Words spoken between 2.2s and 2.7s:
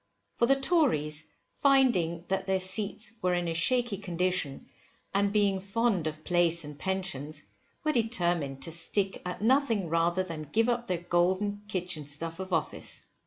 that their